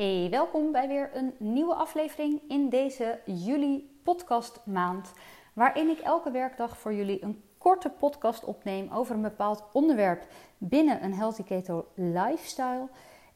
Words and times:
Hey, 0.00 0.28
welkom 0.30 0.72
bij 0.72 0.88
weer 0.88 1.10
een 1.12 1.34
nieuwe 1.38 1.74
aflevering 1.74 2.40
in 2.48 2.68
deze 2.68 3.20
juli 3.24 4.00
podcast 4.04 4.60
maand, 4.64 5.12
waarin 5.52 5.88
ik 5.88 5.98
elke 5.98 6.30
werkdag 6.30 6.78
voor 6.78 6.94
jullie 6.94 7.24
een 7.24 7.42
korte 7.58 7.90
podcast 7.90 8.44
opneem 8.44 8.90
over 8.92 9.14
een 9.14 9.22
bepaald 9.22 9.64
onderwerp 9.72 10.26
binnen 10.58 11.04
een 11.04 11.14
Healthy 11.14 11.42
Keto 11.42 11.86
lifestyle. 11.94 12.88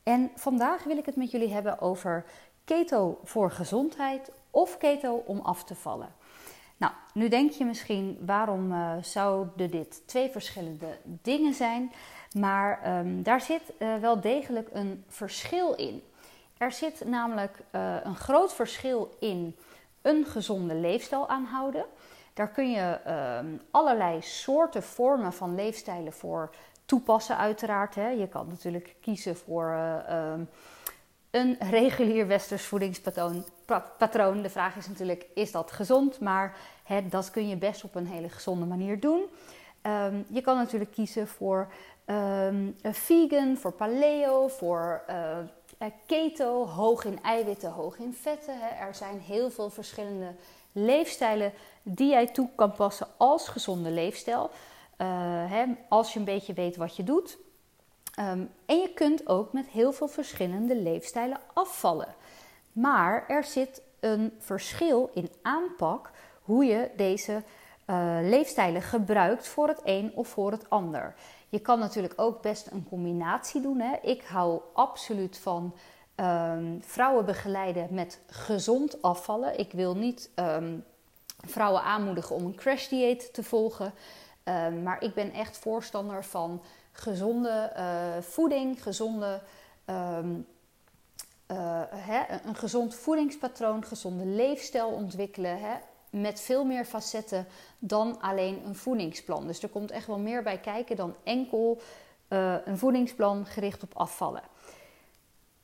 En 0.02 0.30
vandaag 0.34 0.84
wil 0.84 0.96
ik 0.96 1.06
het 1.06 1.16
met 1.16 1.30
jullie 1.30 1.52
hebben 1.52 1.80
over 1.80 2.24
keto 2.64 3.18
voor 3.24 3.50
gezondheid 3.50 4.32
of 4.50 4.78
keto 4.78 5.22
om 5.26 5.40
af 5.40 5.64
te 5.64 5.74
vallen. 5.74 6.14
Nou, 6.76 6.92
nu 7.14 7.28
denk 7.28 7.50
je 7.50 7.64
misschien 7.64 8.18
waarom 8.26 8.72
uh, 8.72 8.92
zouden 9.00 9.70
dit 9.70 10.08
twee 10.08 10.30
verschillende 10.30 10.98
dingen 11.04 11.54
zijn, 11.54 11.92
maar 12.38 12.98
um, 12.98 13.22
daar 13.22 13.40
zit 13.40 13.62
uh, 13.78 13.96
wel 13.96 14.20
degelijk 14.20 14.68
een 14.72 15.04
verschil 15.08 15.74
in. 15.74 16.02
Er 16.64 16.72
zit 16.72 17.04
namelijk 17.04 17.58
uh, 17.72 17.96
een 18.02 18.16
groot 18.16 18.54
verschil 18.54 19.16
in 19.20 19.56
een 20.02 20.26
gezonde 20.26 20.74
leefstijl 20.74 21.28
aanhouden. 21.28 21.84
Daar 22.34 22.48
kun 22.48 22.70
je 22.70 23.00
uh, 23.06 23.38
allerlei 23.70 24.22
soorten 24.22 24.82
vormen 24.82 25.32
van 25.32 25.54
leefstijlen 25.54 26.12
voor 26.12 26.54
toepassen, 26.84 27.36
uiteraard. 27.36 27.94
Hè. 27.94 28.08
Je 28.08 28.28
kan 28.28 28.46
natuurlijk 28.48 28.96
kiezen 29.00 29.36
voor 29.36 29.68
uh, 30.08 30.32
een 31.30 31.56
regulier 31.70 32.26
westers 32.26 32.64
voedingspatroon. 32.64 33.44
Patroon. 33.98 34.42
De 34.42 34.50
vraag 34.50 34.76
is 34.76 34.88
natuurlijk, 34.88 35.26
is 35.34 35.52
dat 35.52 35.72
gezond? 35.72 36.20
Maar 36.20 36.56
hè, 36.84 37.08
dat 37.08 37.30
kun 37.30 37.48
je 37.48 37.56
best 37.56 37.84
op 37.84 37.94
een 37.94 38.06
hele 38.06 38.28
gezonde 38.28 38.66
manier 38.66 39.00
doen. 39.00 39.22
Um, 39.82 40.24
je 40.28 40.40
kan 40.40 40.56
natuurlijk 40.56 40.92
kiezen 40.92 41.28
voor 41.28 41.72
um, 42.06 42.76
vegan, 42.82 43.56
voor 43.56 43.72
paleo, 43.72 44.48
voor 44.48 45.02
uh, 45.10 45.38
keto, 46.06 46.66
hoog 46.66 47.04
in 47.04 47.22
eiwitten, 47.22 47.70
hoog 47.70 47.98
in 47.98 48.14
vetten. 48.20 48.60
Er 48.80 48.94
zijn 48.94 49.20
heel 49.20 49.50
veel 49.50 49.70
verschillende 49.70 50.34
leefstijlen 50.72 51.52
die 51.82 52.08
jij 52.08 52.26
toe 52.26 52.48
kan 52.54 52.72
passen 52.72 53.06
als 53.16 53.48
gezonde 53.48 53.90
leefstijl. 53.90 54.50
Hè, 55.46 55.64
als 55.88 56.12
je 56.12 56.18
een 56.18 56.24
beetje 56.24 56.52
weet 56.52 56.76
wat 56.76 56.96
je 56.96 57.04
doet. 57.04 57.38
Um, 58.20 58.50
en 58.66 58.78
je 58.78 58.90
kunt 58.94 59.28
ook 59.28 59.52
met 59.52 59.66
heel 59.66 59.92
veel 59.92 60.08
verschillende 60.08 60.76
leefstijlen 60.76 61.38
afvallen. 61.54 62.14
Maar 62.72 63.24
er 63.28 63.44
zit 63.44 63.82
een 64.00 64.32
verschil 64.38 65.10
in 65.14 65.30
aanpak 65.42 66.10
hoe 66.42 66.64
je 66.64 66.90
deze 66.96 67.42
uh, 67.86 68.16
leefstijlen 68.22 68.82
gebruikt 68.82 69.48
voor 69.48 69.68
het 69.68 69.80
een 69.84 70.12
of 70.14 70.28
voor 70.28 70.50
het 70.50 70.70
ander. 70.70 71.14
Je 71.54 71.60
kan 71.60 71.78
natuurlijk 71.78 72.12
ook 72.16 72.42
best 72.42 72.70
een 72.70 72.86
combinatie 72.88 73.60
doen. 73.60 73.80
Hè. 73.80 73.96
Ik 74.02 74.22
hou 74.22 74.60
absoluut 74.72 75.38
van 75.38 75.74
um, 76.16 76.82
vrouwen 76.82 77.24
begeleiden 77.24 77.88
met 77.90 78.20
gezond 78.26 79.02
afvallen. 79.02 79.58
Ik 79.58 79.72
wil 79.72 79.96
niet 79.96 80.30
um, 80.36 80.84
vrouwen 81.36 81.82
aanmoedigen 81.82 82.36
om 82.36 82.44
een 82.44 82.54
crash 82.54 82.88
dieet 82.88 83.34
te 83.34 83.42
volgen. 83.42 83.92
Um, 84.44 84.82
maar 84.82 85.02
ik 85.02 85.14
ben 85.14 85.32
echt 85.32 85.58
voorstander 85.58 86.24
van 86.24 86.62
gezonde 86.92 87.72
uh, 87.76 88.22
voeding, 88.22 88.82
gezonde, 88.82 89.40
uh, 89.90 90.18
hè, 91.90 92.22
een 92.44 92.56
gezond 92.56 92.94
voedingspatroon, 92.94 93.84
gezonde 93.84 94.26
leefstijl 94.26 94.88
ontwikkelen. 94.88 95.58
Hè, 95.58 95.74
met 96.20 96.40
veel 96.40 96.64
meer 96.64 96.84
facetten 96.84 97.46
dan 97.78 98.20
alleen 98.20 98.62
een 98.66 98.76
voedingsplan. 98.76 99.46
Dus 99.46 99.62
er 99.62 99.68
komt 99.68 99.90
echt 99.90 100.06
wel 100.06 100.18
meer 100.18 100.42
bij 100.42 100.58
kijken 100.58 100.96
dan 100.96 101.14
enkel 101.22 101.80
uh, 102.28 102.54
een 102.64 102.78
voedingsplan 102.78 103.46
gericht 103.46 103.82
op 103.82 103.94
afvallen. 103.94 104.42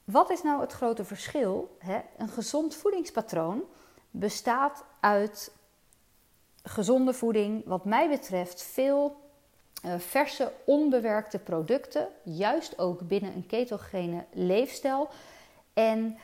Wat 0.05 0.31
is 0.31 0.43
nou 0.43 0.61
het 0.61 0.73
grote 0.73 1.05
verschil? 1.05 1.77
Hè? 1.79 2.01
Een 2.19 2.29
gezond 2.29 2.75
voedingspatroon 2.75 3.63
bestaat 4.11 4.85
uit 5.01 5.53
gezonde 6.63 7.13
voeding, 7.13 7.63
wat 7.67 7.85
mij 7.85 8.09
betreft 8.09 8.63
veel 8.63 9.17
uh, 9.85 9.99
verse, 9.99 10.53
onbewerkte 10.65 11.39
producten, 11.39 12.09
juist 12.23 12.79
ook 12.79 13.09
binnen 13.09 13.35
een 13.35 13.47
ketogene 13.47 14.25
leefstijl. 14.33 15.09
En 15.73 16.19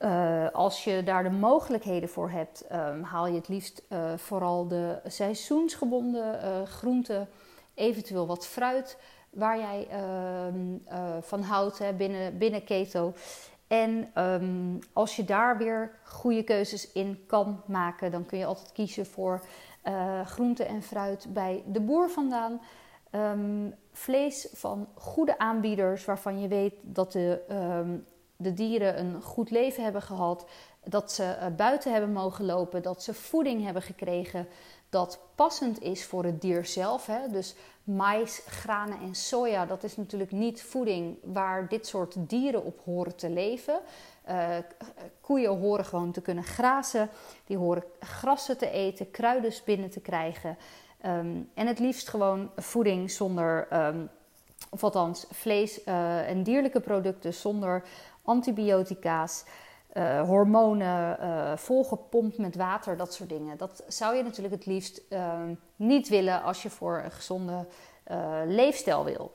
uh, 0.00 0.46
als 0.52 0.84
je 0.84 1.02
daar 1.02 1.22
de 1.22 1.30
mogelijkheden 1.30 2.08
voor 2.08 2.30
hebt, 2.30 2.64
um, 2.72 3.02
haal 3.02 3.26
je 3.26 3.34
het 3.34 3.48
liefst 3.48 3.82
uh, 3.88 4.12
vooral 4.16 4.68
de 4.68 5.00
seizoensgebonden 5.06 6.40
uh, 6.44 6.62
groenten, 6.62 7.28
eventueel 7.74 8.26
wat 8.26 8.46
fruit 8.46 8.98
waar 9.30 9.58
jij 9.58 9.88
ehm, 9.90 11.20
van 11.20 11.42
houdt 11.42 11.78
hè, 11.78 11.92
binnen, 11.92 12.38
binnen 12.38 12.64
keto. 12.64 13.12
En 13.66 14.10
um, 14.14 14.78
als 14.92 15.16
je 15.16 15.24
daar 15.24 15.58
weer 15.58 15.98
goede 16.04 16.42
keuzes 16.42 16.92
in 16.92 17.24
kan 17.26 17.62
maken, 17.66 18.10
dan 18.10 18.26
kun 18.26 18.38
je 18.38 18.46
altijd 18.46 18.72
kiezen 18.72 19.06
voor 19.06 19.44
groente 20.24 20.64
en 20.64 20.82
fruit 20.82 21.26
bij 21.28 21.62
de 21.66 21.80
boer 21.80 22.10
vandaan. 22.10 22.60
vlees 23.92 24.48
van 24.52 24.88
goede 24.94 25.38
aanbieders 25.38 26.04
waarvan 26.04 26.40
je 26.40 26.48
weet 26.48 26.74
dat 26.82 27.12
de 27.12 27.42
de 28.40 28.54
dieren 28.54 28.98
een 28.98 29.22
goed 29.22 29.50
leven 29.50 29.82
hebben 29.82 30.02
gehad, 30.02 30.46
dat 30.84 31.12
ze 31.12 31.24
eh, 31.24 31.46
buiten 31.56 31.92
hebben 31.92 32.12
mogen 32.12 32.44
lopen, 32.44 32.82
dat 32.82 33.02
ze 33.02 33.14
voeding 33.14 33.64
hebben 33.64 33.82
gekregen 33.82 34.48
dat 34.88 35.18
passend 35.34 35.82
is 35.82 36.04
voor 36.04 36.24
het 36.24 36.40
dier 36.40 36.64
zelf. 36.64 37.06
Hè? 37.06 37.28
Dus 37.28 37.54
mais, 37.84 38.42
granen 38.46 39.00
en 39.00 39.14
soja, 39.14 39.66
dat 39.66 39.84
is 39.84 39.96
natuurlijk 39.96 40.30
niet 40.30 40.62
voeding 40.62 41.16
waar 41.22 41.68
dit 41.68 41.86
soort 41.86 42.14
dieren 42.18 42.64
op 42.64 42.80
horen 42.84 43.16
te 43.16 43.30
leven. 43.30 43.80
Uh, 44.28 44.56
koeien 45.20 45.58
horen 45.58 45.84
gewoon 45.84 46.12
te 46.12 46.20
kunnen 46.20 46.44
grazen, 46.44 47.10
die 47.46 47.56
horen 47.56 47.84
grassen 48.00 48.58
te 48.58 48.70
eten, 48.70 49.10
kruiden 49.10 49.52
binnen 49.64 49.90
te 49.90 50.00
krijgen. 50.00 50.56
Um, 51.06 51.50
en 51.54 51.66
het 51.66 51.78
liefst 51.78 52.08
gewoon 52.08 52.50
voeding 52.56 53.10
zonder, 53.10 53.68
um, 53.72 54.10
of 54.70 54.84
althans 54.84 55.26
vlees 55.30 55.84
uh, 55.84 56.28
en 56.28 56.42
dierlijke 56.42 56.80
producten 56.80 57.34
zonder 57.34 57.82
antibiotica's, 58.30 59.44
uh, 59.94 60.22
hormonen, 60.22 61.16
uh, 61.20 61.56
volgepompt 61.56 62.38
met 62.38 62.56
water, 62.56 62.96
dat 62.96 63.14
soort 63.14 63.28
dingen. 63.28 63.56
Dat 63.56 63.84
zou 63.88 64.16
je 64.16 64.22
natuurlijk 64.22 64.54
het 64.54 64.66
liefst 64.66 65.00
uh, 65.08 65.40
niet 65.76 66.08
willen 66.08 66.42
als 66.42 66.62
je 66.62 66.70
voor 66.70 67.00
een 67.04 67.10
gezonde 67.10 67.66
leefstijl 68.46 69.04
wil. 69.04 69.32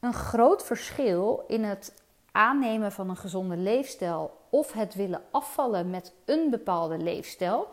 Een 0.00 0.14
groot 0.14 0.64
verschil 0.64 1.44
in 1.46 1.64
het 1.64 1.92
aannemen 2.32 2.92
van 2.92 3.08
een 3.08 3.16
gezonde 3.16 3.56
leefstijl 3.56 4.38
of 4.50 4.72
het 4.72 4.94
willen 4.94 5.22
afvallen 5.30 5.90
met 5.90 6.12
een 6.24 6.50
bepaalde 6.50 6.98
leefstijl, 6.98 7.68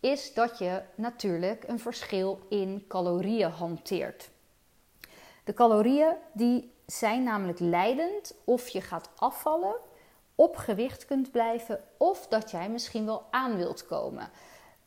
is 0.00 0.34
dat 0.34 0.58
je 0.58 0.82
natuurlijk 0.94 1.64
een 1.66 1.78
verschil 1.78 2.38
in 2.48 2.84
calorieën 2.88 3.50
hanteert. 3.50 4.30
De 5.44 5.54
calorieën 5.54 6.14
die 6.32 6.73
zijn 6.86 7.22
namelijk 7.22 7.58
leidend 7.58 8.34
of 8.44 8.68
je 8.68 8.80
gaat 8.80 9.10
afvallen, 9.16 9.76
op 10.34 10.56
gewicht 10.56 11.04
kunt 11.04 11.30
blijven 11.30 11.80
of 11.96 12.26
dat 12.26 12.50
jij 12.50 12.68
misschien 12.68 13.04
wel 13.04 13.22
aan 13.30 13.56
wilt 13.56 13.86
komen. 13.86 14.28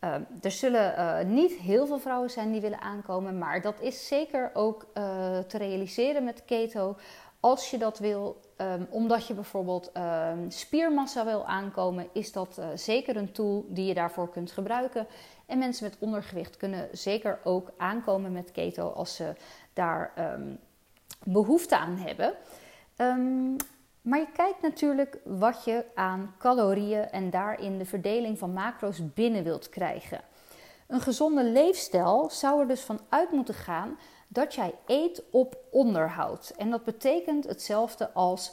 Uh, 0.04 0.14
er 0.42 0.52
zullen 0.52 0.94
uh, 0.98 1.20
niet 1.34 1.52
heel 1.54 1.88
veel 1.88 2.00
vrouwen 2.00 2.30
zijn 2.30 2.52
die 2.52 2.62
willen 2.62 2.82
aankomen, 2.82 3.38
maar 3.38 3.62
dat 3.62 3.80
is 3.80 4.08
zeker 4.08 4.52
ook 4.54 4.86
uh, 4.94 5.38
te 5.40 5.58
realiseren 5.58 6.24
met 6.24 6.46
keto. 6.46 6.96
Als 7.40 7.72
je 7.72 7.78
dat 7.78 8.00
wil, 8.00 8.40
um, 8.58 8.88
omdat 8.90 9.28
je 9.28 9.34
bijvoorbeeld 9.34 9.92
ehm, 9.92 10.50
spiermassa 10.50 11.26
wil 11.26 11.46
aankomen, 11.46 12.08
is 12.14 12.32
dat 12.32 12.58
eh, 12.58 12.68
zeker 12.76 13.16
een 13.18 13.32
tool 13.32 13.66
die 13.70 13.86
je 13.86 13.94
daarvoor 13.94 14.30
kunt 14.30 14.52
gebruiken. 14.52 15.08
En 15.46 15.58
mensen 15.58 15.84
met 15.84 15.98
ondergewicht 16.00 16.58
kunnen 16.58 16.90
zeker 16.92 17.40
ook 17.44 17.72
aankomen 17.78 18.32
met 18.32 18.52
keto 18.52 18.90
als 18.90 19.16
ze 19.16 19.34
daar 19.74 20.14
behoefte 21.24 21.78
aan 21.78 21.98
hebben. 21.98 22.34
Um, 22.98 23.56
maar 24.02 24.20
je 24.20 24.32
kijkt 24.34 24.62
natuurlijk 24.62 25.20
wat 25.24 25.64
je 25.64 25.86
aan 25.96 26.36
calorieën 26.38 27.10
en 27.10 27.30
daarin 27.30 27.78
de 27.78 27.86
verdeling 27.86 28.38
van 28.38 28.54
macro's 28.54 29.14
binnen 29.14 29.44
wilt 29.44 29.70
krijgen. 29.70 30.22
Een 30.88 31.02
gezonde 31.02 31.44
leefstijl 31.44 32.30
zou 32.30 32.62
er 32.62 32.68
dus 32.68 32.82
van 32.82 33.00
uit 33.10 33.32
moeten 33.32 33.54
gaan 33.54 33.98
dat 34.28 34.54
jij 34.54 34.74
eet 34.86 35.24
op 35.32 35.58
onderhoud. 35.72 36.54
En 36.58 36.70
dat 36.70 36.84
betekent 36.84 37.48
hetzelfde 37.48 38.14
als 38.14 38.52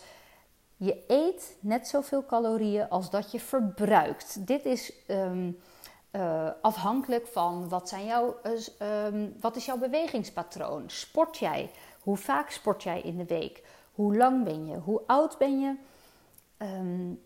je 0.76 1.04
eet 1.06 1.56
net 1.60 1.88
zoveel 1.88 2.26
calorieën 2.26 2.88
als 2.88 3.10
dat 3.10 3.32
je 3.32 3.40
verbruikt. 3.40 4.46
Dit 4.46 4.64
is 4.64 4.92
um, 5.08 5.58
uh, 6.12 6.50
afhankelijk 6.62 7.26
van 7.26 7.68
wat, 7.68 7.88
zijn 7.88 8.04
jouw, 8.04 8.36
uh, 8.82 9.28
wat 9.40 9.56
is 9.56 9.64
jouw 9.64 9.78
bewegingspatroon. 9.78 10.84
Sport 10.86 11.38
jij? 11.38 11.70
Hoe 12.04 12.16
vaak 12.16 12.50
sport 12.50 12.82
jij 12.82 13.00
in 13.00 13.16
de 13.16 13.24
week? 13.24 13.62
Hoe 13.92 14.16
lang 14.16 14.44
ben 14.44 14.66
je? 14.66 14.76
Hoe 14.76 15.02
oud 15.06 15.38
ben 15.38 15.60
je? 15.60 15.74
Um, 16.58 17.22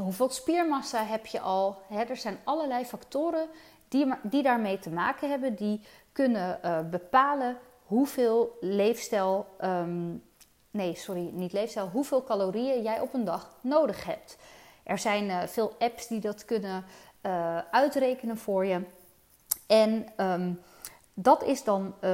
hoeveel 0.00 0.30
spiermassa 0.30 1.04
heb 1.04 1.26
je 1.26 1.40
al? 1.40 1.82
Er 2.08 2.16
zijn 2.16 2.38
allerlei 2.44 2.84
factoren 2.84 3.48
die, 3.88 4.14
die 4.22 4.42
daarmee 4.42 4.78
te 4.78 4.90
maken 4.90 5.30
hebben, 5.30 5.54
die 5.54 5.80
kunnen 6.12 6.58
uh, 6.64 6.78
bepalen 6.90 7.58
hoeveel 7.82 8.56
leefstijl 8.60 9.46
um, 9.60 10.22
nee, 10.70 10.94
sorry, 10.94 11.30
niet 11.32 11.52
leefstijl, 11.52 11.88
hoeveel 11.88 12.24
calorieën 12.24 12.82
jij 12.82 13.00
op 13.00 13.14
een 13.14 13.24
dag 13.24 13.56
nodig 13.60 14.04
hebt. 14.04 14.36
Er 14.82 14.98
zijn 14.98 15.24
uh, 15.24 15.42
veel 15.42 15.74
apps 15.78 16.06
die 16.06 16.20
dat 16.20 16.44
kunnen 16.44 16.84
uh, 17.22 17.58
uitrekenen 17.70 18.36
voor 18.36 18.66
je. 18.66 18.80
En 19.66 20.06
um, 20.16 20.60
dat 21.20 21.44
is 21.44 21.64
dan 21.64 21.86
uh, 21.86 22.10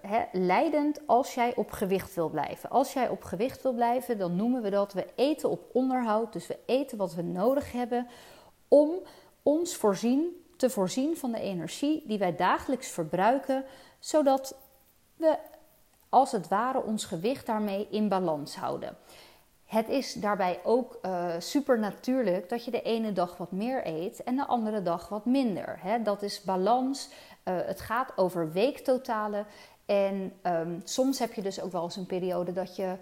hè, 0.00 0.22
leidend 0.32 1.00
als 1.06 1.34
jij 1.34 1.56
op 1.56 1.70
gewicht 1.70 2.14
wil 2.14 2.28
blijven. 2.28 2.70
Als 2.70 2.92
jij 2.92 3.08
op 3.08 3.22
gewicht 3.22 3.62
wil 3.62 3.72
blijven, 3.72 4.18
dan 4.18 4.36
noemen 4.36 4.62
we 4.62 4.70
dat 4.70 4.92
we 4.92 5.06
eten 5.14 5.50
op 5.50 5.68
onderhoud. 5.72 6.32
Dus 6.32 6.46
we 6.46 6.58
eten 6.66 6.98
wat 6.98 7.14
we 7.14 7.22
nodig 7.22 7.72
hebben 7.72 8.06
om 8.68 8.90
ons 9.42 9.76
voorzien, 9.76 10.44
te 10.56 10.70
voorzien 10.70 11.16
van 11.16 11.32
de 11.32 11.40
energie 11.40 12.02
die 12.06 12.18
wij 12.18 12.36
dagelijks 12.36 12.88
verbruiken, 12.88 13.64
zodat 13.98 14.56
we 15.16 15.38
als 16.08 16.32
het 16.32 16.48
ware 16.48 16.82
ons 16.82 17.04
gewicht 17.04 17.46
daarmee 17.46 17.86
in 17.90 18.08
balans 18.08 18.56
houden. 18.56 18.96
Het 19.72 19.88
is 19.88 20.12
daarbij 20.12 20.60
ook 20.64 20.98
uh, 21.02 21.28
super 21.38 21.78
natuurlijk 21.78 22.48
dat 22.48 22.64
je 22.64 22.70
de 22.70 22.82
ene 22.82 23.12
dag 23.12 23.36
wat 23.36 23.52
meer 23.52 23.86
eet 23.86 24.22
en 24.22 24.36
de 24.36 24.46
andere 24.46 24.82
dag 24.82 25.08
wat 25.08 25.24
minder. 25.24 25.80
Dat 26.02 26.22
is 26.22 26.42
balans. 26.42 27.08
Uh, 27.44 27.54
het 27.64 27.80
gaat 27.80 28.12
over 28.16 28.52
weektotalen. 28.52 29.46
En 29.86 30.32
um, 30.42 30.80
soms 30.84 31.18
heb 31.18 31.32
je 31.32 31.42
dus 31.42 31.60
ook 31.60 31.72
wel 31.72 31.82
eens 31.82 31.96
een 31.96 32.06
periode 32.06 32.52
dat 32.52 32.76
je 32.76 32.96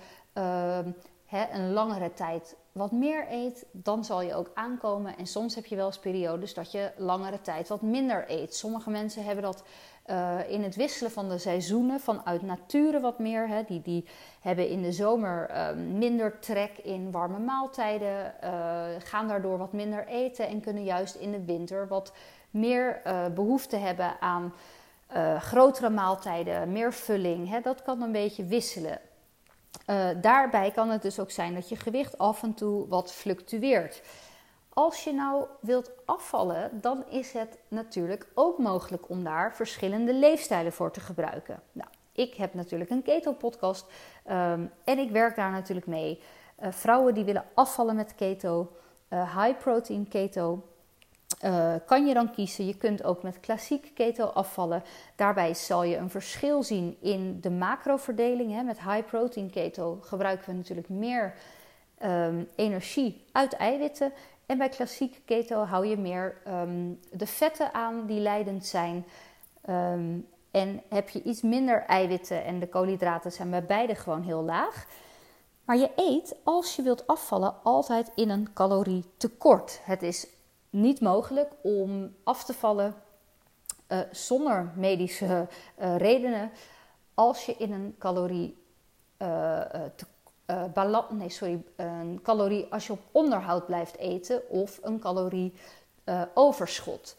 hè, 1.30 1.46
een 1.52 1.72
langere 1.72 2.12
tijd 2.12 2.56
wat 2.72 2.92
meer 2.92 3.26
eet. 3.30 3.66
Dan 3.72 4.04
zal 4.04 4.22
je 4.22 4.34
ook 4.34 4.50
aankomen. 4.54 5.16
En 5.16 5.26
soms 5.26 5.54
heb 5.54 5.66
je 5.66 5.76
wel 5.76 5.86
eens 5.86 5.98
periodes 5.98 6.54
dat 6.54 6.72
je 6.72 6.90
langere 6.96 7.40
tijd 7.40 7.68
wat 7.68 7.82
minder 7.82 8.24
eet. 8.28 8.54
Sommige 8.54 8.90
mensen 8.90 9.24
hebben 9.24 9.44
dat 9.44 9.64
uh, 10.06 10.50
in 10.50 10.62
het 10.62 10.76
wisselen 10.76 11.10
van 11.10 11.28
de 11.28 11.38
seizoenen 11.38 12.00
vanuit 12.00 12.42
nature 12.42 13.00
wat 13.00 13.18
meer. 13.18 13.48
Hè. 13.48 13.62
Die, 13.62 13.82
die 13.82 14.04
hebben 14.40 14.68
in 14.68 14.82
de 14.82 14.92
zomer 14.92 15.50
uh, 15.50 15.72
minder 15.98 16.38
trek 16.38 16.78
in 16.82 17.10
warme 17.10 17.38
maaltijden, 17.38 18.34
uh, 18.44 18.84
gaan 18.98 19.28
daardoor 19.28 19.58
wat 19.58 19.72
minder 19.72 20.06
eten 20.06 20.48
en 20.48 20.60
kunnen 20.60 20.84
juist 20.84 21.14
in 21.14 21.30
de 21.30 21.44
winter 21.44 21.88
wat 21.88 22.12
meer 22.50 23.02
behoefte 23.34 23.76
hebben 23.76 24.20
aan 24.20 24.52
grotere 25.38 25.90
maaltijden, 25.90 26.72
meer 26.72 26.92
vulling. 26.92 27.48
Hè. 27.48 27.60
Dat 27.60 27.82
kan 27.82 28.02
een 28.02 28.12
beetje 28.12 28.44
wisselen. 28.44 29.00
daarbij 30.20 30.70
kan 30.70 30.90
het 30.90 31.02
dus 31.02 31.18
ook 31.18 31.30
zijn 31.30 31.54
dat 31.54 31.68
je 31.68 31.76
gewicht 31.76 32.18
af 32.18 32.42
en 32.42 32.54
toe 32.54 32.88
wat 32.88 33.12
fluctueert. 33.12 34.02
Als 34.68 35.04
je 35.04 35.12
nou 35.12 35.44
wilt 35.60 35.90
afvallen, 36.04 36.80
dan 36.80 37.04
is 37.08 37.32
het 37.32 37.58
natuurlijk 37.68 38.26
ook 38.34 38.58
mogelijk 38.58 39.08
om 39.08 39.24
daar 39.24 39.54
verschillende 39.54 40.14
leefstijlen 40.14 40.72
voor 40.72 40.90
te 40.90 41.00
gebruiken. 41.00 41.62
Nou, 41.72 41.88
ik 42.12 42.34
heb 42.34 42.54
natuurlijk 42.54 42.90
een 42.90 43.02
keto-podcast 43.02 43.86
um, 44.30 44.72
en 44.84 44.98
ik 44.98 45.10
werk 45.10 45.36
daar 45.36 45.50
natuurlijk 45.50 45.86
mee. 45.86 46.22
Vrouwen 46.60 47.14
die 47.14 47.24
willen 47.24 47.44
afvallen 47.54 47.96
met 47.96 48.14
keto, 48.14 48.72
uh, 49.08 49.44
high 49.44 49.58
protein 49.58 50.08
keto, 50.08 50.68
uh, 51.44 51.74
kan 51.86 52.06
je 52.06 52.14
dan 52.14 52.30
kiezen. 52.30 52.66
Je 52.66 52.76
kunt 52.76 53.04
ook 53.04 53.22
met 53.22 53.40
klassiek 53.40 53.90
keto 53.94 54.24
afvallen. 54.24 54.82
Daarbij 55.16 55.54
zal 55.54 55.82
je 55.82 55.96
een 55.96 56.10
verschil 56.10 56.62
zien 56.62 56.96
in 57.00 57.40
de 57.40 57.50
macroverdeling. 57.50 58.52
Hè. 58.52 58.62
Met 58.62 58.80
high 58.80 59.06
protein 59.06 59.50
keto 59.50 59.98
gebruiken 60.00 60.46
we 60.46 60.56
natuurlijk 60.56 60.88
meer 60.88 61.34
um, 62.02 62.48
energie 62.56 63.24
uit 63.32 63.52
eiwitten. 63.52 64.12
En 64.46 64.58
bij 64.58 64.68
klassiek 64.68 65.22
keto 65.24 65.64
hou 65.64 65.86
je 65.86 65.96
meer 65.96 66.36
um, 66.48 67.00
de 67.12 67.26
vetten 67.26 67.74
aan 67.74 68.06
die 68.06 68.20
leidend 68.20 68.66
zijn. 68.66 69.04
Um, 69.68 70.26
en 70.50 70.82
heb 70.88 71.08
je 71.08 71.22
iets 71.22 71.42
minder 71.42 71.84
eiwitten 71.84 72.44
en 72.44 72.58
de 72.58 72.68
koolhydraten 72.68 73.32
zijn 73.32 73.50
bij 73.50 73.64
beide 73.64 73.94
gewoon 73.94 74.22
heel 74.22 74.42
laag. 74.42 74.86
Maar 75.64 75.76
je 75.76 75.90
eet, 75.96 76.36
als 76.44 76.76
je 76.76 76.82
wilt 76.82 77.06
afvallen, 77.06 77.54
altijd 77.62 78.10
in 78.14 78.30
een 78.30 78.52
calorietekort. 78.52 79.80
Het 79.82 80.02
is 80.02 80.26
niet 80.70 81.00
mogelijk 81.00 81.52
om 81.62 82.14
af 82.24 82.44
te 82.44 82.54
vallen 82.54 82.94
uh, 83.88 83.98
zonder 84.10 84.72
medische 84.74 85.46
uh, 85.80 85.96
redenen 85.96 86.50
als 87.14 87.46
je 87.46 87.54
in 87.58 87.72
een 87.72 87.94
calorie 87.98 88.58
uh, 89.18 89.64
nee, 91.10 91.28
sorry, 91.28 91.62
een 91.76 92.20
calorie 92.22 92.66
als 92.70 92.86
je 92.86 92.92
op 92.92 93.00
onderhoud 93.10 93.66
blijft 93.66 93.96
eten 93.96 94.48
of 94.48 94.78
een 94.82 94.98
calorie 94.98 95.52
overschot. 96.34 97.16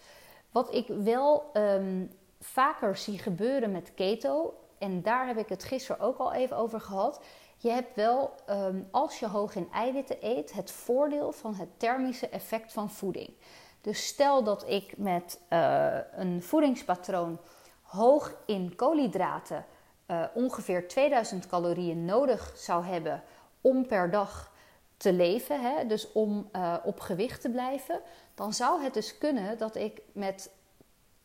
Wat 0.51 0.74
ik 0.74 0.88
wel 0.88 1.51
um, 1.53 2.12
vaker 2.39 2.98
zie 2.98 3.19
gebeuren 3.19 3.71
met 3.71 3.94
keto, 3.94 4.53
en 4.81 5.01
daar 5.01 5.28
heb 5.28 5.38
ik 5.38 5.50
het 5.50 5.63
gisteren 5.63 6.01
ook 6.01 6.18
al 6.18 6.33
even 6.33 6.57
over 6.57 6.81
gehad. 6.81 7.22
Je 7.57 7.69
hebt 7.69 7.95
wel, 7.95 8.33
um, 8.50 8.88
als 8.92 9.19
je 9.19 9.28
hoog 9.28 9.56
in 9.56 9.68
eiwitten 9.72 10.18
eet, 10.22 10.54
het 10.54 10.72
voordeel 10.72 11.31
van 11.31 11.56
het 11.56 11.80
thermische 11.80 12.30
effect 12.30 12.74
van 12.74 12.89
voeding. 12.89 13.33
Dus 13.81 14.07
stel 14.07 14.44
dat 14.44 14.69
ik 14.69 14.98
met 14.98 15.39
uh, 15.50 15.98
een 16.12 16.44
voedingspatroon 16.44 17.39
hoog 17.81 18.36
in 18.45 18.75
koolhydraten 18.75 19.66
uh, 20.07 20.24
ongeveer 20.33 20.88
2000 20.88 21.48
calorieën 21.48 22.06
nodig 22.06 22.54
zou 22.56 22.86
hebben 22.86 23.24
om 23.62 23.88
per 23.88 24.12
dag 24.12 24.51
te 24.98 25.13
leven, 25.13 25.62
hè, 25.62 25.86
dus 25.86 26.12
om 26.12 26.50
uh, 26.56 26.75
op 26.84 27.00
gewicht 27.00 27.42
te 27.42 27.50
blijven, 27.50 28.01
dan 28.36 28.54
zou 28.54 28.84
het 28.84 28.94
dus 28.94 29.18
kunnen 29.18 29.57
dat 29.57 29.75
ik 29.75 30.01
met 30.13 30.51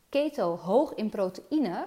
keto 0.08 0.56
hoog 0.56 0.94
in 0.94 1.08
proteïne 1.08 1.86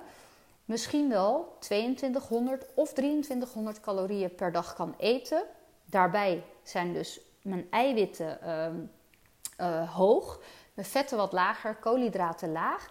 misschien 0.70 1.10
wel 1.10 1.56
2200 1.60 2.66
of 2.76 2.94
2300 2.94 3.80
calorieën 3.80 4.36
per 4.36 4.52
dag 4.52 4.74
kan 4.74 4.96
eten. 4.98 5.44
Daarbij 5.86 6.44
zijn 6.64 6.94
dus 6.94 7.22
mijn 7.42 7.68
eiwitten 7.70 8.40
uh, 8.44 9.68
uh, 9.68 9.96
hoog, 9.96 10.42
mijn 10.74 10.88
vetten 10.88 11.18
wat 11.18 11.32
lager, 11.32 11.76
koolhydraten 11.76 12.52
laag. 12.52 12.90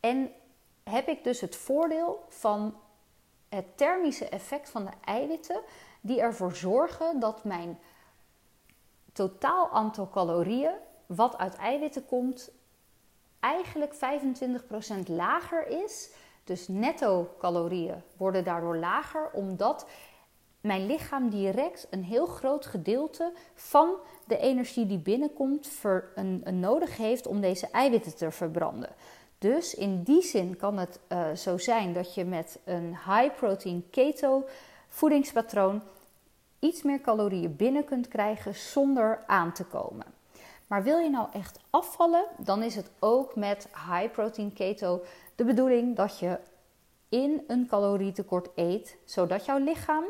En 0.00 0.30
heb 0.82 1.08
ik 1.08 1.24
dus 1.24 1.40
het 1.40 1.56
voordeel 1.56 2.24
van 2.28 2.80
het 3.48 3.76
thermische 3.76 4.28
effect 4.28 4.70
van 4.70 4.84
de 4.84 4.92
eiwitten, 5.04 5.60
die 6.00 6.20
ervoor 6.20 6.54
zorgen 6.54 7.20
dat 7.20 7.44
mijn 7.44 7.78
totaal 9.12 9.70
aantal 9.70 10.08
calorieën, 10.08 10.74
wat 11.06 11.36
uit 11.36 11.56
eiwitten 11.56 12.06
komt, 12.06 12.50
eigenlijk 13.40 13.94
25% 13.94 13.98
lager 15.06 15.66
is. 15.66 16.10
Dus 16.44 16.68
netto 16.68 17.34
calorieën 17.38 18.02
worden 18.16 18.44
daardoor 18.44 18.76
lager, 18.76 19.30
omdat 19.32 19.86
mijn 20.60 20.86
lichaam 20.86 21.28
direct 21.30 21.86
een 21.90 22.04
heel 22.04 22.26
groot 22.26 22.66
gedeelte 22.66 23.32
van 23.54 23.94
de 24.26 24.38
energie 24.38 24.86
die 24.86 24.98
binnenkomt 24.98 25.66
ver, 25.66 26.12
een, 26.14 26.60
nodig 26.60 26.96
heeft 26.96 27.26
om 27.26 27.40
deze 27.40 27.68
eiwitten 27.70 28.16
te 28.16 28.30
verbranden. 28.30 28.90
Dus 29.38 29.74
in 29.74 30.02
die 30.02 30.22
zin 30.22 30.56
kan 30.56 30.78
het 30.78 31.00
uh, 31.08 31.32
zo 31.32 31.58
zijn 31.58 31.92
dat 31.92 32.14
je 32.14 32.24
met 32.24 32.58
een 32.64 32.88
high 32.88 33.34
protein 33.36 33.84
keto 33.90 34.44
voedingspatroon 34.88 35.82
iets 36.58 36.82
meer 36.82 37.00
calorieën 37.00 37.56
binnen 37.56 37.84
kunt 37.84 38.08
krijgen 38.08 38.54
zonder 38.54 39.24
aan 39.26 39.52
te 39.52 39.64
komen. 39.64 40.06
Maar 40.66 40.82
wil 40.82 40.98
je 40.98 41.10
nou 41.10 41.28
echt 41.32 41.58
afvallen, 41.70 42.24
dan 42.38 42.62
is 42.62 42.74
het 42.74 42.90
ook 42.98 43.36
met 43.36 43.68
high 43.90 44.10
protein 44.12 44.52
keto 44.52 45.04
de 45.34 45.44
bedoeling 45.44 45.96
dat 45.96 46.18
je 46.18 46.38
in 47.08 47.44
een 47.46 47.66
calorietekort 47.66 48.48
eet, 48.54 48.96
zodat 49.04 49.44
jouw 49.44 49.58
lichaam 49.58 50.04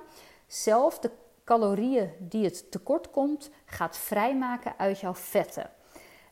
zelf 0.47 0.99
de 0.99 1.11
calorieën 1.45 2.13
die 2.19 2.45
het 2.45 2.71
tekort 2.71 3.11
komt 3.11 3.51
gaat 3.65 3.97
vrijmaken 3.97 4.75
uit 4.79 5.01
jouw 5.01 5.15
vetten. 5.15 5.71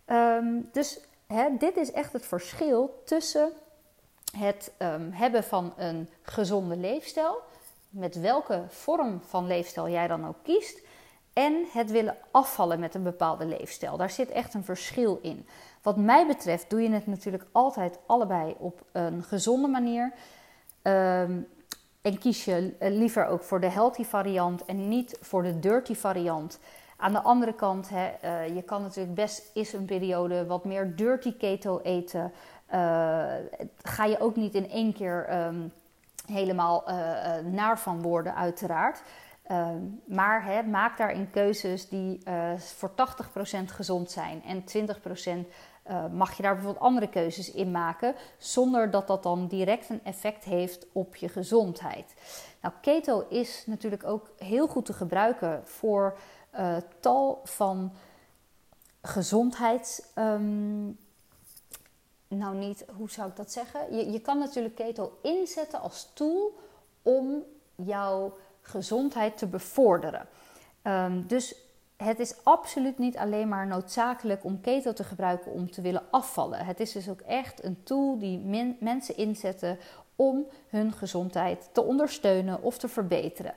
Um, 0.07 0.69
dus 0.73 1.01
dit 1.59 1.77
is 1.77 1.93
echt 1.93 2.13
het 2.13 2.27
verschil 2.27 3.03
tussen 3.05 3.53
het 4.37 4.73
um, 4.79 5.11
hebben 5.13 5.45
van 5.45 5.73
een 5.77 6.09
gezonde 6.23 6.77
leefstijl, 6.77 7.41
met 7.89 8.21
welke 8.21 8.65
vorm 8.69 9.21
van 9.25 9.47
leefstijl 9.47 9.89
jij 9.89 10.09
dan 10.09 10.27
ook 10.27 10.37
kiest, 10.43 10.81
en 11.33 11.65
het 11.73 11.91
willen 11.91 12.17
afvallen 12.31 12.81
met 12.81 12.95
een 12.95 13.03
bepaalde 13.03 13.47
leefstijl. 13.47 13.97
Daar 13.97 14.11
zit 14.11 14.31
echt 14.31 14.55
een 14.55 14.65
verschil 14.65 15.19
in. 15.23 15.47
Wat 15.83 15.97
mij 15.97 16.27
betreft 16.27 16.71
doe 16.71 16.83
je 16.83 16.91
het 16.91 17.07
natuurlijk 17.07 17.45
altijd 17.53 17.99
allebei 18.07 18.55
op 18.59 18.81
een 18.93 19.23
gezonde 19.23 19.69
manier. 19.69 20.13
Um, 20.83 21.49
en 22.03 22.19
kies 22.19 22.45
je 22.45 22.75
liever 22.81 23.27
ook 23.27 23.43
voor 23.43 23.61
de 23.61 23.71
healthy 23.71 24.05
variant 24.05 24.65
en 24.65 24.89
niet 24.89 25.19
voor 25.21 25.43
de 25.43 25.59
dirty 25.59 25.95
variant. 25.95 26.59
Aan 26.97 27.13
de 27.13 27.23
andere 27.23 27.53
kant, 27.53 27.89
hè, 27.89 28.11
uh, 28.25 28.55
je 28.55 28.63
kan 28.63 28.83
natuurlijk 28.83 29.15
best 29.15 29.51
eens 29.55 29.73
een 29.73 29.85
periode 29.85 30.47
wat 30.47 30.65
meer 30.65 30.97
dirty 30.97 31.37
keto 31.37 31.81
eten. 31.83 32.33
Uh, 32.75 32.77
ga 33.83 34.05
je 34.05 34.21
ook 34.21 34.37
niet 34.37 34.55
in 34.55 34.71
één 34.71 34.93
keer 34.93 35.47
um, 35.47 35.73
helemaal 36.27 36.85
uh, 36.89 36.95
naar 37.51 37.79
van 37.79 38.03
worden, 38.03 38.35
uiteraard. 38.35 39.03
Maar 40.05 40.45
hè, 40.45 40.63
maak 40.63 40.99
daarin 40.99 41.31
keuzes 41.31 41.89
die 41.89 42.21
voor 42.57 42.91
80% 42.91 42.95
gezond 43.65 44.11
zijn 44.11 44.43
en 44.45 44.65
20% 45.45 45.49
uh, 45.91 46.07
mag 46.13 46.37
je 46.37 46.43
daar 46.43 46.55
bijvoorbeeld 46.55 46.85
andere 46.85 47.09
keuzes 47.09 47.51
in 47.51 47.71
maken, 47.71 48.15
zonder 48.39 48.91
dat 48.91 49.07
dat 49.07 49.23
dan 49.23 49.47
direct 49.47 49.89
een 49.89 50.05
effect 50.05 50.45
heeft 50.45 50.87
op 50.93 51.17
je 51.17 51.29
gezondheid. 51.29 52.15
Nou, 52.61 52.75
keto 52.81 53.27
is 53.29 53.65
natuurlijk 53.67 54.05
ook 54.05 54.31
heel 54.39 54.67
goed 54.67 54.85
te 54.85 54.93
gebruiken 54.93 55.67
voor 55.67 56.19
uh, 56.55 56.77
tal 57.01 57.41
van 57.45 57.93
gezondheids. 59.03 60.03
Um, 60.15 60.99
nou, 62.29 62.57
niet, 62.57 62.85
hoe 62.97 63.11
zou 63.11 63.29
ik 63.29 63.37
dat 63.37 63.53
zeggen? 63.53 63.97
Je, 63.97 64.11
je 64.11 64.21
kan 64.21 64.39
natuurlijk 64.39 64.75
keto 64.75 65.19
inzetten 65.23 65.81
als 65.81 66.11
tool 66.15 66.59
om 67.03 67.43
jouw 67.75 68.37
gezondheid 68.73 69.39
te 69.39 69.47
bevorderen. 69.47 70.27
Um, 70.83 71.27
dus 71.27 71.55
het 71.97 72.19
is 72.19 72.35
absoluut 72.43 72.99
niet 72.99 73.17
alleen 73.17 73.49
maar 73.49 73.67
noodzakelijk 73.67 74.45
om 74.45 74.61
keto 74.61 74.93
te 74.93 75.05
gebruiken 75.05 75.53
om 75.53 75.71
te 75.71 75.81
willen 75.81 76.03
afvallen. 76.11 76.65
Het 76.65 76.81
is 76.81 76.93
dus 76.93 77.09
ook 77.09 77.21
echt 77.21 77.65
een 77.65 77.83
tool 77.83 78.19
die 78.19 78.39
mensen 78.81 79.17
inzetten 79.17 79.79
om 80.17 80.47
hun 80.69 80.93
gezondheid 80.93 81.69
te 81.73 81.83
ondersteunen 81.83 82.63
of 82.63 82.79
te 82.79 82.89
verbeteren. 82.89 83.55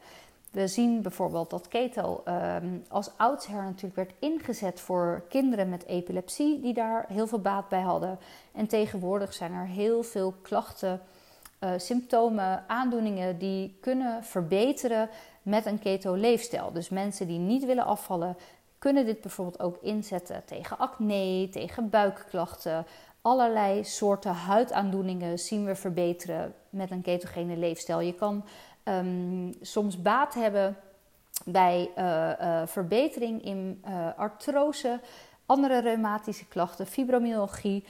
We 0.51 0.67
zien 0.67 1.01
bijvoorbeeld 1.01 1.49
dat 1.49 1.67
keto 1.67 2.23
um, 2.27 2.83
als 2.87 3.11
oudsher 3.17 3.63
natuurlijk 3.63 3.95
werd 3.95 4.13
ingezet 4.19 4.79
voor 4.79 5.23
kinderen 5.29 5.69
met 5.69 5.85
epilepsie, 5.85 6.61
die 6.61 6.73
daar 6.73 7.05
heel 7.07 7.27
veel 7.27 7.39
baat 7.39 7.69
bij 7.69 7.81
hadden. 7.81 8.19
En 8.51 8.67
tegenwoordig 8.67 9.33
zijn 9.33 9.53
er 9.53 9.65
heel 9.65 10.03
veel 10.03 10.33
klachten, 10.41 11.01
uh, 11.65 11.71
symptomen, 11.77 12.63
aandoeningen 12.67 13.37
die 13.37 13.77
kunnen 13.81 14.23
verbeteren 14.23 15.09
met 15.41 15.65
een 15.65 15.79
keto-leefstijl. 15.79 16.71
Dus 16.71 16.89
mensen 16.89 17.27
die 17.27 17.39
niet 17.39 17.65
willen 17.65 17.85
afvallen, 17.85 18.37
kunnen 18.77 19.05
dit 19.05 19.21
bijvoorbeeld 19.21 19.59
ook 19.59 19.77
inzetten 19.81 20.45
tegen 20.45 20.77
acne, 20.77 21.47
tegen 21.51 21.89
buikklachten. 21.89 22.85
Allerlei 23.21 23.83
soorten 23.83 24.33
huidaandoeningen 24.33 25.39
zien 25.39 25.65
we 25.65 25.75
verbeteren 25.75 26.53
met 26.69 26.91
een 26.91 27.01
ketogene 27.01 27.57
leefstijl. 27.57 27.99
Je 27.99 28.13
kan 28.13 28.45
um, 28.83 29.53
soms 29.61 30.01
baat 30.01 30.33
hebben 30.33 30.77
bij 31.45 31.91
uh, 31.97 32.29
uh, 32.41 32.61
verbetering 32.65 33.45
in 33.45 33.83
artrose, 34.17 34.99
andere 35.45 35.79
reumatische 35.79 36.47
klachten, 36.47 36.87
fibromyalgie, 36.87 37.83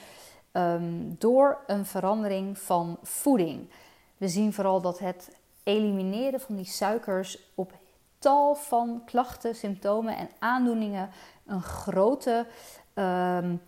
um, 0.56 1.16
door 1.18 1.58
een 1.66 1.86
verandering 1.86 2.58
van 2.58 2.98
voeding. 3.02 3.70
We 4.16 4.28
zien 4.28 4.52
vooral 4.52 4.80
dat 4.80 4.98
het 4.98 5.36
elimineren 5.62 6.40
van 6.40 6.56
die 6.56 6.64
suikers 6.64 7.38
op 7.54 7.72
tal 8.18 8.54
van 8.54 9.02
klachten, 9.04 9.54
symptomen 9.54 10.16
en 10.16 10.28
aandoeningen 10.38 11.10
een 11.46 11.62
grote 11.62 12.46
um, 12.94 13.62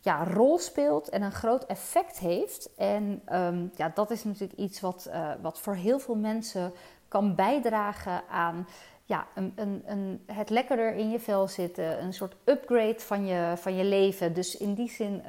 ja, 0.00 0.24
rol 0.24 0.58
speelt 0.58 1.08
en 1.08 1.22
een 1.22 1.32
groot 1.32 1.64
effect 1.64 2.18
heeft. 2.18 2.74
En 2.74 3.22
um, 3.32 3.70
ja, 3.76 3.92
dat 3.94 4.10
is 4.10 4.24
natuurlijk 4.24 4.58
iets 4.58 4.80
wat, 4.80 5.06
uh, 5.08 5.30
wat 5.42 5.60
voor 5.60 5.74
heel 5.74 5.98
veel 5.98 6.16
mensen 6.16 6.72
kan 7.08 7.34
bijdragen 7.34 8.22
aan 8.30 8.66
ja, 9.04 9.26
een, 9.34 9.52
een, 9.56 9.82
een, 9.86 10.22
het 10.26 10.50
lekkerder 10.50 10.94
in 10.94 11.10
je 11.10 11.20
vel 11.20 11.48
zitten, 11.48 12.02
een 12.02 12.12
soort 12.12 12.34
upgrade 12.44 13.00
van 13.00 13.26
je, 13.26 13.52
van 13.56 13.76
je 13.76 13.84
leven. 13.84 14.34
Dus 14.34 14.56
in 14.56 14.74
die 14.74 14.90
zin 14.90 15.22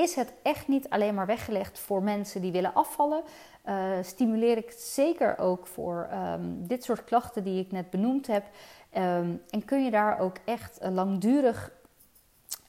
is 0.00 0.14
het 0.14 0.32
echt 0.42 0.68
niet 0.68 0.88
alleen 0.88 1.14
maar 1.14 1.26
weggelegd 1.26 1.78
voor 1.78 2.02
mensen 2.02 2.40
die 2.40 2.52
willen 2.52 2.74
afvallen. 2.74 3.22
Uh, 3.66 3.92
stimuleer 4.02 4.56
ik 4.56 4.68
het 4.68 4.80
zeker 4.80 5.38
ook 5.38 5.66
voor 5.66 6.08
um, 6.12 6.66
dit 6.66 6.84
soort 6.84 7.04
klachten 7.04 7.44
die 7.44 7.60
ik 7.60 7.72
net 7.72 7.90
benoemd 7.90 8.26
heb. 8.26 8.44
Um, 8.96 9.42
en 9.50 9.64
kun 9.64 9.84
je 9.84 9.90
daar 9.90 10.18
ook 10.18 10.36
echt 10.44 10.78
langdurig 10.82 11.72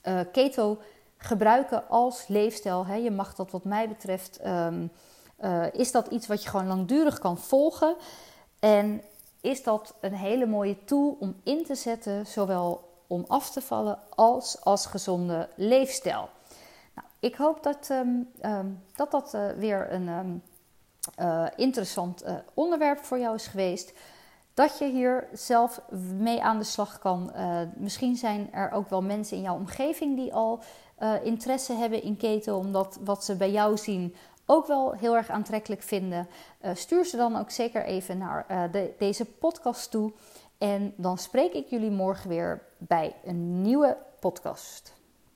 uh, 0.08 0.20
keto 0.32 0.78
gebruiken 1.18 1.90
als 1.90 2.28
leefstijl. 2.28 2.86
Hè. 2.86 2.96
Je 2.96 3.12
mag 3.12 3.36
dat 3.36 3.52
wat 3.52 3.64
mij 3.64 3.88
betreft, 3.88 4.46
um, 4.46 4.92
uh, 5.42 5.74
is 5.74 5.92
dat 5.92 6.08
iets 6.08 6.28
wat 6.28 6.44
je 6.44 6.50
gewoon 6.50 6.68
langdurig 6.68 7.20
kan 7.20 7.38
volgen. 7.38 7.96
En 8.60 9.02
is 9.42 9.64
dat 9.64 9.94
een 10.00 10.14
hele 10.14 10.46
mooie 10.46 10.84
tool 10.84 11.18
om 11.20 11.36
in 11.44 11.66
te 11.66 11.76
zetten, 11.76 12.28
zowel 12.28 12.90
om 13.08 13.26
af 13.28 13.52
te 13.52 13.62
vallen 13.62 14.00
als 14.10 14.58
als 14.64 14.86
gezonde 14.86 15.50
leefstijl. 15.56 16.30
Ik 17.22 17.36
hoop 17.36 17.64
dat 17.64 17.90
um, 17.92 18.30
um, 18.46 18.82
dat, 18.96 19.12
dat 19.12 19.34
uh, 19.34 19.50
weer 19.50 19.94
een 19.94 20.42
uh, 21.20 21.46
interessant 21.56 22.24
onderwerp 22.54 23.00
voor 23.00 23.20
jou 23.20 23.36
is 23.36 23.48
geweest. 23.48 23.94
Dat 24.54 24.78
je 24.78 24.86
hier 24.86 25.28
zelf 25.34 25.82
mee 26.18 26.44
aan 26.44 26.58
de 26.58 26.64
slag 26.64 27.00
kan. 27.00 27.32
misschien 27.76 28.16
zijn 28.16 28.54
er 28.54 28.72
ook 28.72 28.90
wel 28.90 29.02
mensen 29.02 29.38
in 29.38 29.44
jouw 29.44 29.56
omgeving 29.56 30.16
die 30.16 30.34
al 30.34 30.64
interesse 31.24 31.74
hebben 31.74 32.04
in 32.04 32.18
keto, 32.18 32.58
omdat 32.58 33.00
wat 33.04 33.24
ze 33.24 33.36
bij 33.36 33.52
jou 33.52 33.78
zien 33.78 34.16
ook 34.46 34.68
wel 34.68 34.92
heel 34.92 35.16
erg 35.16 35.30
aantrekkelijk 35.30 35.82
vinden, 35.82 36.28
stuur 36.74 37.06
ze 37.06 37.18
dan 37.18 37.36
ook 37.36 37.52
zeker 37.52 37.86
even 37.86 38.18
naar 38.18 38.70
de, 38.72 38.94
deze 38.98 39.26
podcast 39.26 39.92
toe. 39.92 40.12
En 40.58 40.94
dan 40.98 41.18
spreek 41.18 41.54
ik 41.54 41.68
jullie 41.68 41.92
morgen 41.92 42.30
weer 42.30 42.62
bij 42.78 43.16
een 43.24 43.62
nieuwe 43.62 43.98
podcast. 44.20 45.01